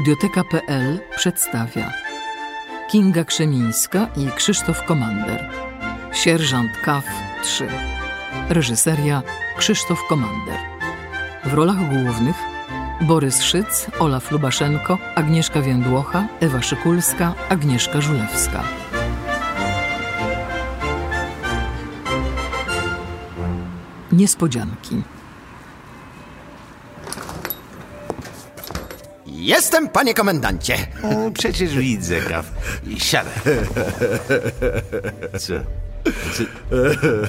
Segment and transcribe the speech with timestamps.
[0.00, 1.92] Audioteka.pl przedstawia
[2.90, 5.50] Kinga Krzemińska i Krzysztof Komander.
[6.12, 7.04] Sierżant Kaw
[7.42, 7.68] 3
[8.48, 9.22] Reżyseria
[9.56, 10.58] Krzysztof Komander.
[11.44, 12.36] W rolach głównych
[13.00, 18.62] Borys Szyc, Olaf Lubaszenko, Agnieszka Więdłocha, Ewa Szykulska, Agnieszka Żulewska.
[24.12, 25.02] Niespodzianki
[29.40, 30.76] Jestem, panie komendancie.
[31.34, 32.46] Przecież widzę, Gaw.
[32.86, 33.32] I Siadaj.
[35.38, 35.54] Co?
[36.32, 36.44] Co,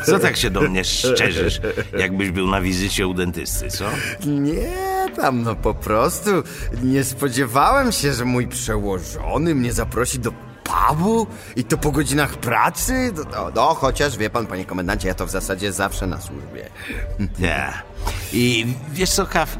[0.05, 1.61] co tak się do mnie szczerzysz,
[1.97, 3.85] jakbyś był na wizycie u dentysty, co?
[4.27, 6.29] Nie, tam no po prostu
[6.83, 10.31] nie spodziewałem się, że mój przełożony mnie zaprosi do
[10.63, 13.11] pubu i to po godzinach pracy.
[13.15, 16.69] No, no, no chociaż wie pan, panie komendancie, ja to w zasadzie zawsze na służbie.
[17.39, 17.73] Ja.
[18.33, 19.57] I wiesz co, Kaw?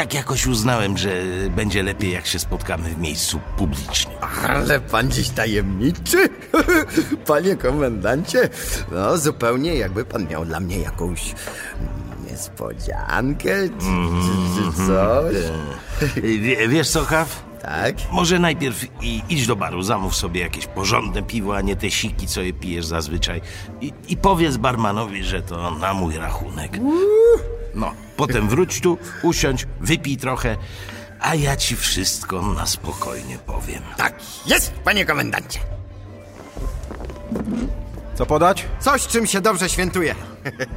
[0.00, 1.22] Tak jakoś uznałem, że
[1.56, 4.16] będzie lepiej, jak się spotkamy w miejscu publicznym.
[4.48, 6.28] Ale pan dziś tajemniczy,
[7.26, 8.48] panie komendancie.
[8.92, 11.34] No zupełnie jakby pan miał dla mnie jakąś
[12.30, 13.86] niespodziankę czy,
[14.22, 15.34] czy, czy coś.
[16.40, 17.42] Wie- Wiesz co, Kaw?
[17.62, 17.94] Tak?
[18.12, 22.26] Może najpierw i, idź do baru, zamów sobie jakieś porządne piwo, a nie te siki,
[22.26, 23.40] co je pijesz zazwyczaj.
[23.80, 26.78] I, I powiedz barmanowi, że to na mój rachunek.
[27.74, 30.56] No, potem wróć tu, usiądź, wypij trochę,
[31.20, 33.82] a ja ci wszystko na spokojnie powiem.
[33.96, 34.14] Tak,
[34.46, 35.60] jest, panie komendancie.
[38.14, 38.66] Co podać?
[38.80, 40.14] Coś, czym się dobrze świętuje.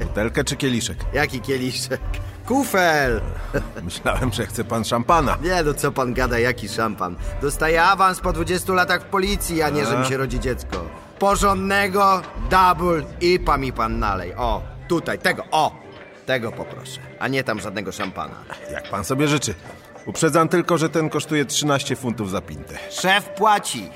[0.03, 0.97] Butelkę czy kieliszek?
[1.13, 2.01] Jaki kieliszek?
[2.47, 3.21] Kufel!
[3.83, 5.37] Myślałem, że chce pan szampana.
[5.41, 7.15] Nie, no co pan gada, jaki szampan?
[7.41, 10.85] Dostaję awans po 20 latach w policji, a nie, że mi się rodzi dziecko.
[11.19, 14.35] Porządnego, double i pa mi pan nalej.
[14.35, 15.82] O, tutaj, tego, o!
[16.25, 18.35] Tego poproszę, a nie tam żadnego szampana.
[18.71, 19.53] Jak pan sobie życzy.
[20.05, 22.77] Uprzedzam tylko, że ten kosztuje 13 funtów za pintę.
[22.89, 23.89] Szef płaci.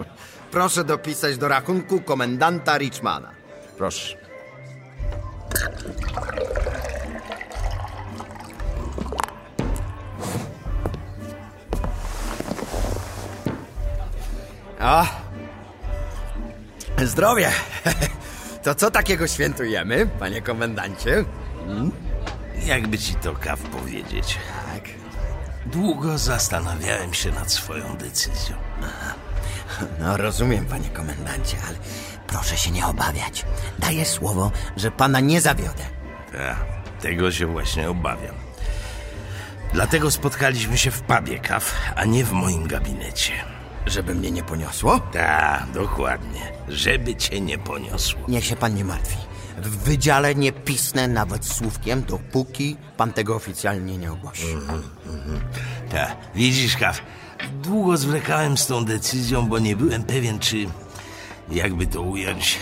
[0.50, 3.30] Proszę dopisać do rachunku komendanta Richmana.
[3.78, 4.16] Proszę.
[14.80, 15.06] O!
[17.04, 17.50] Zdrowie!
[18.62, 21.24] To co takiego świętujemy, panie komendancie?
[22.66, 24.38] Jakby ci to kaw powiedzieć.
[24.74, 24.88] Tak.
[25.66, 28.56] Długo zastanawiałem się nad swoją decyzją.
[30.00, 31.78] No rozumiem, panie komendancie, ale
[32.26, 33.44] proszę się nie obawiać.
[33.78, 35.84] Daję słowo, że pana nie zawiodę.
[36.32, 36.56] Ta,
[37.00, 38.34] tego się właśnie obawiam.
[39.72, 43.32] Dlatego spotkaliśmy się w pubie kaw, a nie w moim gabinecie.
[43.86, 45.00] Żeby mnie nie poniosło?
[45.00, 46.52] Ta, dokładnie.
[46.68, 48.20] Żeby cię nie poniosło.
[48.28, 49.16] Niech się pan nie martwi.
[49.62, 54.46] W wydziale nie pisnę nawet słówkiem, dopóki pan tego oficjalnie nie ogłosi.
[55.90, 57.02] Ta, widzisz, Kaw,
[57.62, 60.66] długo zwlekałem z tą decyzją, bo nie byłem pewien, czy,
[61.50, 62.58] jakby to ująć,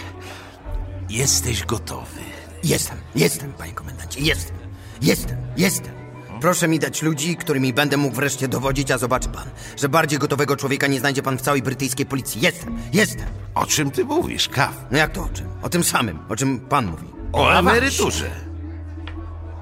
[1.10, 2.20] jesteś gotowy.
[2.64, 4.56] Jestem, jestem, panie komendancie, jestem,
[5.02, 6.05] jestem, jestem.
[6.40, 9.44] Proszę mi dać ludzi, którymi będę mógł wreszcie dowodzić, a zobaczy pan,
[9.76, 12.40] że bardziej gotowego człowieka nie znajdzie pan w całej brytyjskiej policji.
[12.40, 13.26] Jestem, jestem.
[13.54, 14.84] O czym ty mówisz, Kaw?
[14.90, 15.46] No jak to o czym?
[15.62, 17.06] O tym samym, o czym pan mówi.
[17.32, 18.30] O emeryturze.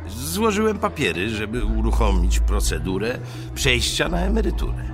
[0.09, 3.19] Złożyłem papiery, żeby uruchomić procedurę
[3.55, 4.94] przejścia na emeryturę.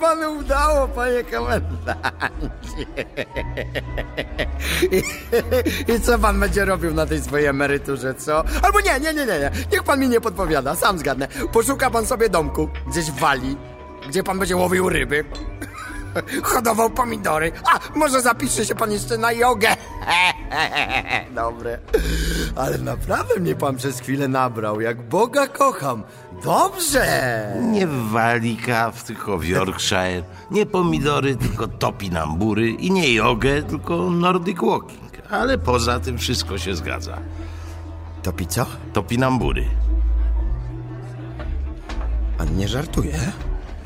[0.00, 2.86] Panu udało, panie komendancie.
[4.92, 5.02] I,
[5.92, 8.44] I co pan będzie robił na tej swojej emeryturze, co?
[8.62, 9.50] Albo nie, nie, nie, nie, nie.
[9.72, 11.28] Niech pan mi nie podpowiada, sam zgadnę.
[11.52, 13.56] Poszuka pan sobie domku gdzieś w Walii,
[14.08, 15.24] gdzie pan będzie łowił ryby.
[16.42, 17.52] Hodował pomidory.
[17.64, 19.68] A, może zapisze się pan jeszcze na jogę.
[21.34, 21.78] Dobre.
[22.56, 26.02] Ale naprawdę mnie pan przez chwilę nabrał, jak Boga kocham.
[26.44, 27.46] Dobrze.
[27.62, 30.22] Nie w Walii Kaw, tylko w Yorkshire.
[30.50, 32.70] Nie pomidory, tylko topinambury.
[32.70, 35.12] I nie jogę, tylko Nordic Walking.
[35.30, 37.18] Ale poza tym wszystko się zgadza.
[38.22, 38.66] Topi co?
[38.92, 39.64] Topinambury.
[42.38, 43.18] Pan nie żartuje?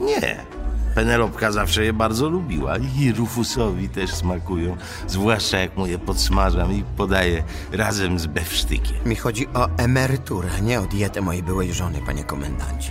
[0.01, 0.52] Nie.
[0.95, 4.77] Penelopka zawsze je bardzo lubiła i Rufusowi też smakują.
[5.07, 7.43] Zwłaszcza jak mu je podsmażam i podaję
[7.73, 8.97] razem z bewsztykiem.
[9.07, 12.91] Mi chodzi o emeryturę, nie o dietę mojej byłej żony, panie komendancie.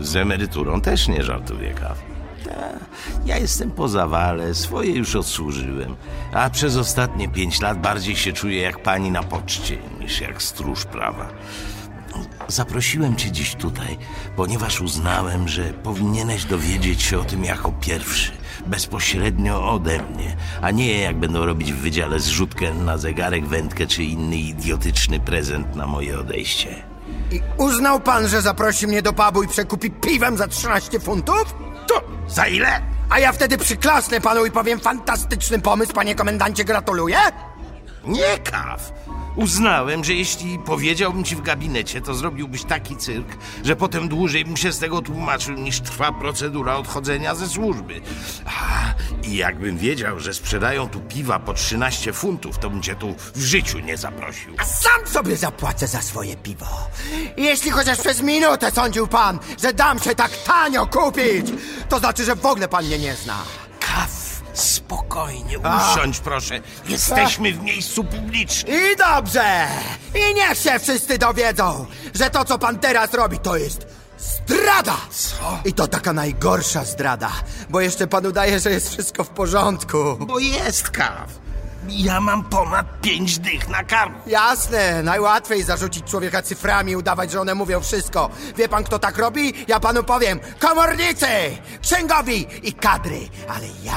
[0.00, 1.98] Z emeryturą też nie żartuję, Kaw.
[3.26, 5.96] Ja jestem po zawale, swoje już odsłużyłem.
[6.32, 10.84] A przez ostatnie pięć lat bardziej się czuję jak pani na poczcie niż jak stróż
[10.84, 11.28] prawa.
[12.48, 13.98] Zaprosiłem cię dziś tutaj,
[14.36, 18.32] ponieważ uznałem, że powinieneś dowiedzieć się o tym jako pierwszy,
[18.66, 24.04] bezpośrednio ode mnie, a nie jak będą robić w wydziale zrzutkę na zegarek, wędkę czy
[24.04, 26.82] inny idiotyczny prezent na moje odejście.
[27.30, 31.54] I uznał pan, że zaprosi mnie do pubu i przekupi piwem za 13 funtów?
[31.86, 32.82] To za ile?
[33.10, 37.18] A ja wtedy przyklasnę panu i powiem fantastyczny pomysł, panie komendancie, gratuluję?
[38.04, 38.92] Nie kaw.
[39.38, 44.56] Uznałem, że jeśli powiedziałbym ci w gabinecie, to zrobiłbyś taki cyrk, że potem dłużej bym
[44.56, 48.00] się z tego tłumaczył, niż trwa procedura odchodzenia ze służby.
[49.22, 53.40] I jakbym wiedział, że sprzedają tu piwa po 13 funtów, to bym cię tu w
[53.40, 54.54] życiu nie zaprosił.
[54.58, 56.66] A sam sobie zapłacę za swoje piwo.
[57.36, 61.46] Jeśli chociaż przez minutę sądził pan, że dam się tak tanio kupić,
[61.88, 63.67] to znaczy, że w ogóle pan mnie nie zna.
[64.58, 66.60] Spokojnie, usiądź proszę.
[66.88, 68.76] Jesteśmy w miejscu publicznym.
[68.76, 69.66] I dobrze!
[70.14, 73.86] I niech się wszyscy dowiedzą, że to, co pan teraz robi, to jest
[74.18, 74.96] zdrada!
[75.10, 75.58] Co?
[75.64, 77.30] I to taka najgorsza zdrada,
[77.70, 80.16] bo jeszcze pan udaje, że jest wszystko w porządku.
[80.20, 81.28] Bo jest kaw.
[81.88, 84.30] Ja mam ponad pięć dych na karku.
[84.30, 88.30] Jasne, najłatwiej zarzucić człowieka cyframi i udawać, że one mówią wszystko.
[88.56, 89.52] Wie pan, kto tak robi?
[89.68, 90.40] Ja panu powiem.
[90.58, 91.26] Komornicy,
[91.82, 93.20] księgowi i kadry.
[93.48, 93.94] Ale ja,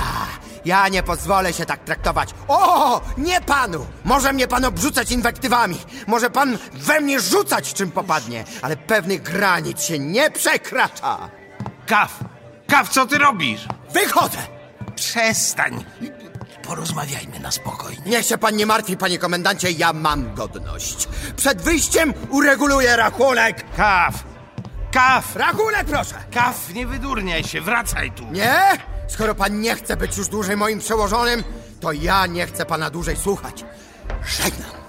[0.65, 2.29] ja nie pozwolę się tak traktować.
[2.47, 3.85] O, nie panu!
[4.03, 5.79] Może mnie pan obrzucać inwektywami.
[6.07, 8.43] Może pan we mnie rzucać, czym popadnie.
[8.61, 11.29] Ale pewnych granic się nie przekracza.
[11.87, 12.19] Kaw,
[12.67, 13.67] kaw, co ty robisz?
[13.93, 14.37] Wychodzę!
[14.95, 15.85] Przestań.
[16.67, 18.01] Porozmawiajmy na spokojnie.
[18.05, 21.07] Niech się pan nie martwi, panie komendancie, ja mam godność.
[21.37, 23.65] Przed wyjściem ureguluję rachunek.
[23.77, 24.13] Kaw,
[24.91, 26.15] kaw, Rachunek, proszę!
[26.33, 28.25] kaw, nie wydurniaj się, wracaj tu.
[28.31, 28.61] Nie?
[29.11, 31.43] Skoro pan nie chce być już dłużej moim przełożonym,
[31.79, 33.65] to ja nie chcę pana dłużej słuchać.
[34.25, 34.80] Żegnam.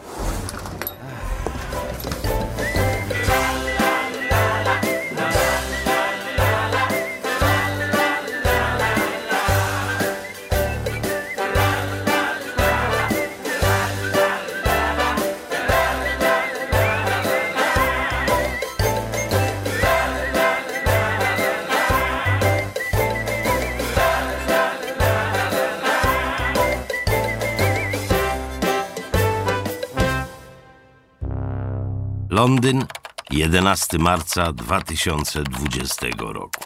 [32.43, 32.87] Londyn,
[33.31, 36.65] 11 marca 2020 roku.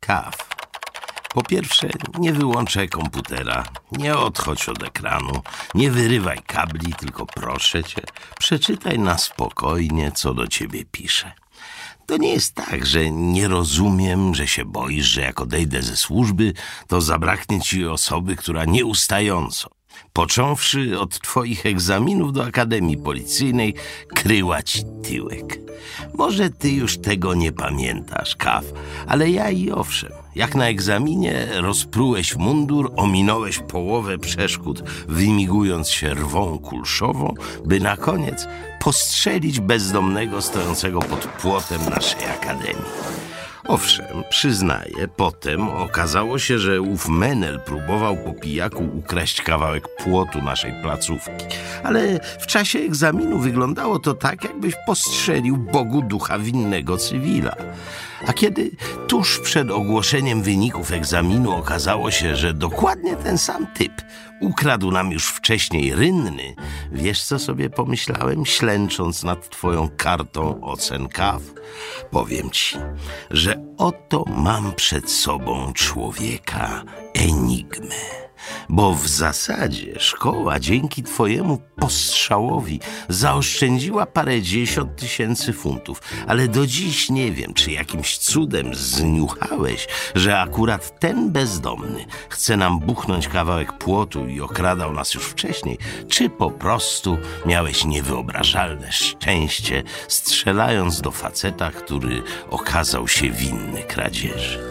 [0.00, 0.48] Kaw.
[1.34, 1.88] Po pierwsze,
[2.18, 5.42] nie wyłączaj komputera, nie odchodź od ekranu,
[5.74, 8.02] nie wyrywaj kabli, tylko proszę cię,
[8.38, 11.32] przeczytaj na spokojnie, co do ciebie pisze.
[12.06, 16.52] To nie jest tak, że nie rozumiem, że się boisz, że jak odejdę ze służby,
[16.86, 19.79] to zabraknie ci osoby, która nieustająco,
[20.12, 23.74] począwszy od twoich egzaminów do Akademii Policyjnej,
[24.14, 25.58] kryła ci tyłek.
[26.14, 28.64] Może ty już tego nie pamiętasz, Kaw,
[29.06, 30.12] ale ja i owszem.
[30.34, 37.34] Jak na egzaminie rozprułeś mundur, ominąłeś połowę przeszkód, wymigując się rwą kulszową,
[37.64, 38.48] by na koniec
[38.80, 42.84] postrzelić bezdomnego stojącego pod płotem naszej akademii.
[43.70, 50.72] Owszem, przyznaję, potem okazało się, że ów Menel próbował po pijaku ukraść kawałek płotu naszej
[50.82, 51.44] placówki.
[51.82, 57.56] Ale w czasie egzaminu wyglądało to tak, jakbyś postrzelił Bogu ducha winnego cywila.
[58.26, 58.70] A kiedy
[59.08, 63.92] tuż przed ogłoszeniem wyników egzaminu okazało się, że dokładnie ten sam typ
[64.40, 66.54] ukradł nam już wcześniej rynny,
[66.92, 71.42] wiesz co sobie pomyślałem, ślęcząc nad twoją kartą ocen kaw?
[72.10, 72.76] Powiem ci,
[73.30, 76.82] że oto mam przed sobą człowieka
[77.14, 78.29] enigmę.
[78.68, 87.10] Bo w zasadzie szkoła dzięki twojemu postrzałowi zaoszczędziła parę dziesiąt tysięcy funtów, ale do dziś
[87.10, 94.28] nie wiem, czy jakimś cudem zniuchałeś, że akurat ten bezdomny chce nam buchnąć kawałek płotu
[94.28, 95.78] i okradał nas już wcześniej,
[96.08, 104.69] czy po prostu miałeś niewyobrażalne szczęście, strzelając do faceta, który okazał się winny kradzieży.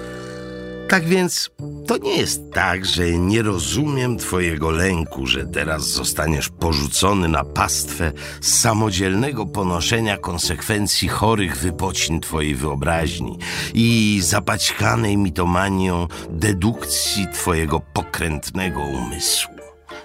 [0.90, 1.50] Tak więc
[1.88, 8.12] to nie jest tak, że nie rozumiem Twojego lęku, że teraz zostaniesz porzucony na pastwę
[8.42, 13.38] samodzielnego ponoszenia konsekwencji chorych wypocin Twojej wyobraźni
[13.74, 19.54] i zapaćkanej mitomanią dedukcji Twojego pokrętnego umysłu.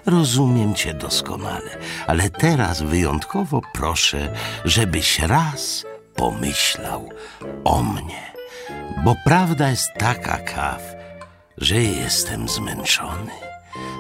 [0.07, 5.85] Rozumiem Cię doskonale, ale teraz wyjątkowo proszę, żebyś raz
[6.17, 7.09] pomyślał
[7.65, 8.35] o mnie.
[9.05, 10.83] Bo prawda jest taka, Kaw,
[11.59, 13.31] że jestem zmęczony.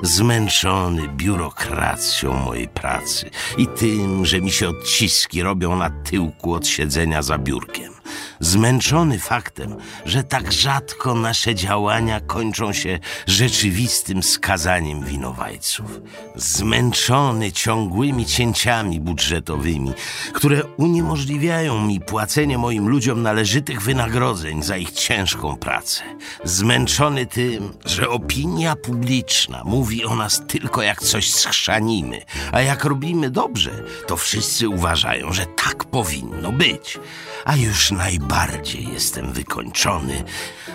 [0.02, 7.23] Zmęczony biurokracją mojej pracy i tym, że mi się odciski robią na tyłku od siedzenia
[7.23, 7.92] za biurkiem.
[8.40, 16.00] Zmęczony faktem, że tak rzadko nasze działania kończą się rzeczywistym skazaniem winowajców.
[16.37, 19.92] Zmęczony ciągłymi cięciami budżetowymi,
[20.32, 26.02] które uniemożliwiają mi płacenie moim ludziom należytych wynagrodzeń za ich ciężką pracę.
[26.44, 33.30] Zmęczony tym, że opinia publiczna mówi o nas tylko jak coś schrzanimy, a jak robimy
[33.30, 33.70] dobrze,
[34.06, 36.99] to wszyscy uważają, że tak powinno być.
[37.44, 40.25] A już najbardziej jestem wykończony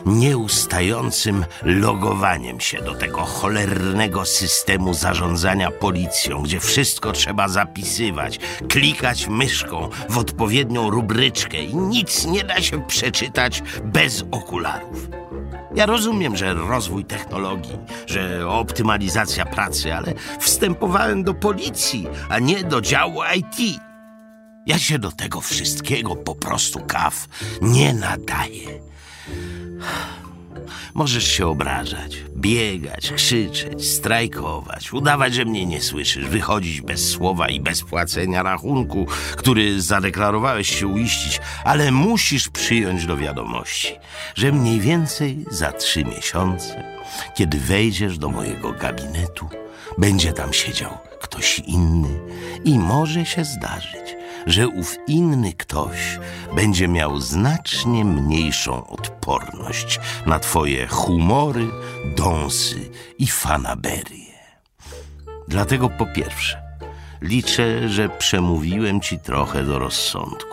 [0.05, 9.89] nieustającym logowaniem się do tego cholernego systemu zarządzania policją, gdzie wszystko trzeba zapisywać, klikać myszką
[10.09, 15.09] w odpowiednią rubryczkę i nic nie da się przeczytać bez okularów.
[15.75, 22.81] Ja rozumiem, że rozwój technologii, że optymalizacja pracy, ale wstępowałem do policji, a nie do
[22.81, 23.88] działu IT.
[24.69, 27.27] Ja się do tego wszystkiego po prostu kaw
[27.61, 28.81] nie nadaję.
[30.93, 37.59] Możesz się obrażać, biegać, krzyczeć, strajkować, udawać, że mnie nie słyszysz, wychodzić bez słowa i
[37.59, 39.07] bez płacenia rachunku,
[39.37, 43.95] który zadeklarowałeś się uiścić, ale musisz przyjąć do wiadomości,
[44.35, 46.83] że mniej więcej za trzy miesiące,
[47.35, 49.49] kiedy wejdziesz do mojego gabinetu,
[49.97, 52.19] będzie tam siedział ktoś inny
[52.65, 54.18] i może się zdarzyć,
[54.49, 56.19] że ów inny ktoś
[56.55, 61.67] będzie miał znacznie mniejszą odporność na twoje humory,
[62.15, 64.39] dąsy i fanaberie.
[65.47, 66.61] Dlatego po pierwsze,
[67.21, 70.48] liczę, że przemówiłem ci trochę do rozsądku.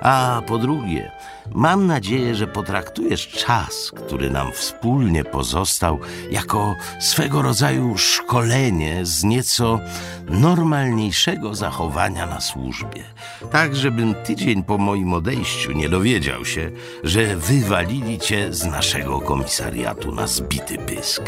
[0.00, 1.10] A po drugie,
[1.50, 9.80] mam nadzieję, że potraktujesz czas, który nam wspólnie pozostał, jako swego rodzaju szkolenie z nieco
[10.28, 13.04] normalniejszego zachowania na służbie.
[13.52, 16.70] Tak, żebym tydzień po moim odejściu nie dowiedział się,
[17.04, 21.22] że wywalili cię z naszego komisariatu na zbity pysk.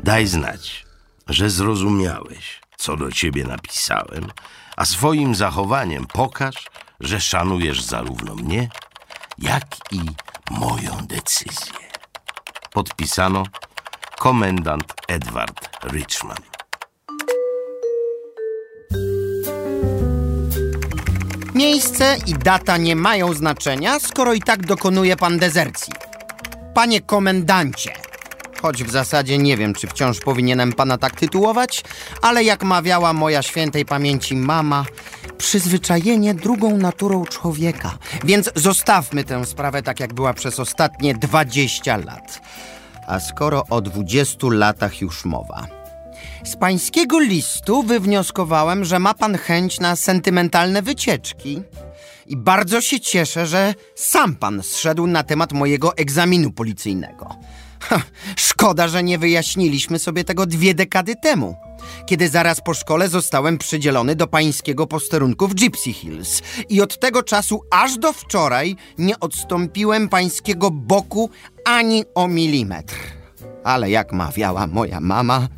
[0.00, 0.86] Daj znać,
[1.28, 4.26] że zrozumiałeś, co do ciebie napisałem,
[4.76, 6.66] a swoim zachowaniem pokaż,
[7.02, 8.68] że szanujesz zarówno mnie,
[9.38, 10.00] jak i
[10.50, 11.74] moją decyzję.
[12.72, 13.42] Podpisano
[14.18, 16.36] komendant Edward Richman.
[21.54, 25.92] Miejsce i data nie mają znaczenia, skoro i tak dokonuje pan dezercji.
[26.74, 27.92] Panie komendancie,
[28.62, 31.84] choć w zasadzie nie wiem, czy wciąż powinienem pana tak tytułować,
[32.22, 34.84] ale jak mawiała moja świętej pamięci mama,
[35.42, 37.98] przyzwyczajenie drugą naturą człowieka.
[38.24, 42.40] Więc zostawmy tę sprawę tak, jak była przez ostatnie 20 lat.
[43.06, 45.66] A skoro o 20 latach już mowa.
[46.44, 51.62] Z pańskiego listu wywnioskowałem, że ma pan chęć na sentymentalne wycieczki.
[52.26, 57.36] I bardzo się cieszę, że sam pan zszedł na temat mojego egzaminu policyjnego.
[57.80, 58.02] Ha,
[58.36, 61.56] szkoda, że nie wyjaśniliśmy sobie tego dwie dekady temu,
[62.06, 66.42] kiedy zaraz po szkole zostałem przydzielony do pańskiego posterunku w Gypsy Hills.
[66.68, 71.30] I od tego czasu aż do wczoraj nie odstąpiłem pańskiego boku
[71.64, 72.94] ani o milimetr.
[73.64, 75.48] Ale jak mawiała moja mama,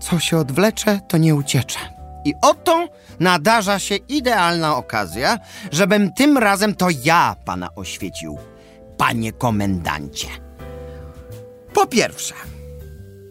[0.00, 1.78] co się odwlecze, to nie uciecze.
[2.24, 2.88] I oto
[3.20, 5.38] nadarza się idealna okazja,
[5.72, 8.38] żebym tym razem to ja pana oświecił,
[8.96, 10.28] panie komendancie.
[11.74, 12.34] Po pierwsze,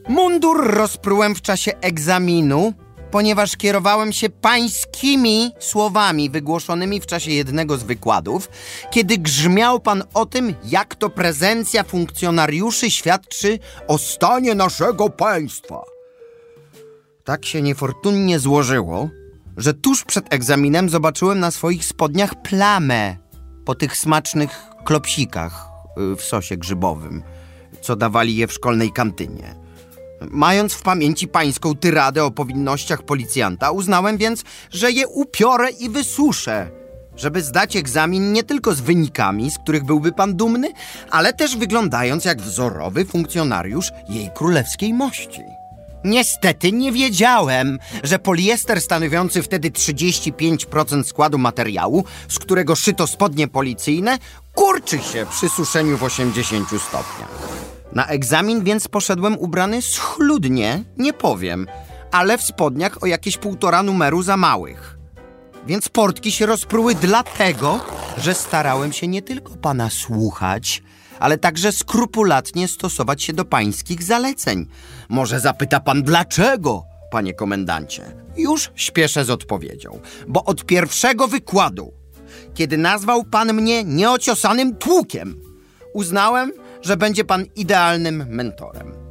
[0.09, 2.73] mundur rozprułem w czasie egzaminu,
[3.11, 8.49] ponieważ kierowałem się pańskimi słowami wygłoszonymi w czasie jednego z wykładów,
[8.91, 15.81] kiedy grzmiał pan o tym, jak to prezencja funkcjonariuszy świadczy o stanie naszego państwa.
[17.23, 19.09] Tak się niefortunnie złożyło,
[19.57, 23.17] że tuż przed egzaminem zobaczyłem na swoich spodniach plamę
[23.65, 25.67] po tych smacznych klopsikach
[26.13, 27.23] y, w sosie grzybowym,
[27.81, 29.62] co dawali je w szkolnej kantynie.
[30.31, 36.69] Mając w pamięci pańską tyradę o powinnościach policjanta, uznałem więc, że je upiorę i wysuszę,
[37.15, 40.71] żeby zdać egzamin nie tylko z wynikami, z których byłby pan dumny,
[41.11, 45.41] ale też wyglądając jak wzorowy funkcjonariusz jej królewskiej mości.
[46.03, 54.17] Niestety nie wiedziałem, że poliester stanowiący wtedy 35% składu materiału, z którego szyto spodnie policyjne,
[54.53, 57.62] kurczy się przy suszeniu w 80 stopniach.
[57.95, 61.67] Na egzamin więc poszedłem ubrany schludnie, nie powiem,
[62.11, 64.97] ale w spodniach o jakieś półtora numeru za małych.
[65.67, 67.85] Więc portki się rozpruły dlatego,
[68.17, 70.83] że starałem się nie tylko pana słuchać,
[71.19, 74.67] ale także skrupulatnie stosować się do pańskich zaleceń.
[75.09, 78.15] Może zapyta pan dlaczego, panie komendancie?
[78.37, 81.93] Już śpieszę z odpowiedzią, bo od pierwszego wykładu,
[82.53, 85.41] kiedy nazwał pan mnie nieociosanym tłukiem,
[85.93, 86.51] uznałem,
[86.83, 89.03] że będzie pan idealnym mentorem.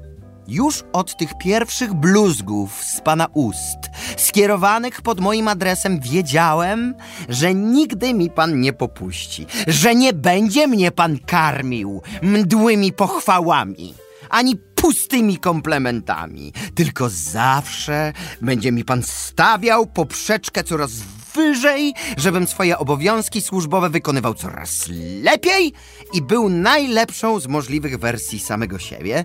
[0.48, 3.78] Już od tych pierwszych bluzgów z pana ust,
[4.16, 6.94] skierowanych pod moim adresem, wiedziałem,
[7.28, 13.94] że nigdy mi pan nie popuści, że nie będzie mnie pan karmił mdłymi pochwałami,
[14.30, 20.90] ani pustymi komplementami, tylko zawsze będzie mi pan stawiał poprzeczkę coraz
[21.34, 24.84] wyżej, żebym swoje obowiązki służbowe wykonywał coraz
[25.22, 25.72] lepiej
[26.14, 29.24] i był najlepszą z możliwych wersji samego siebie.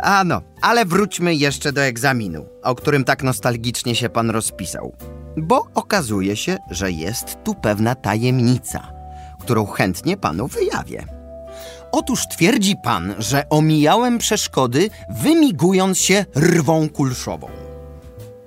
[0.00, 4.96] A no, ale wróćmy jeszcze do egzaminu, o którym tak nostalgicznie się pan rozpisał.
[5.36, 8.92] Bo okazuje się, że jest tu pewna tajemnica,
[9.40, 11.04] którą chętnie panu wyjawię.
[11.92, 17.63] Otóż twierdzi pan, że omijałem przeszkody, wymigując się rwą kulszową.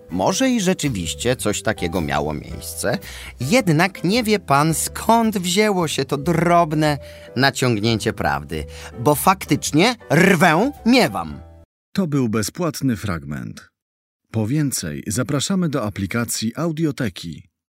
[0.09, 2.97] Może i rzeczywiście coś takiego miało miejsce,
[3.39, 6.97] jednak nie wie pan skąd wzięło się to drobne
[7.35, 8.65] naciągnięcie prawdy,
[8.99, 11.39] bo faktycznie rwę miewam.
[11.93, 13.69] To był bezpłatny fragment.
[14.31, 17.43] Po więcej zapraszamy do aplikacji Audioteki